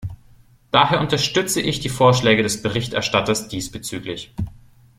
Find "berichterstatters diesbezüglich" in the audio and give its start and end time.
2.63-4.33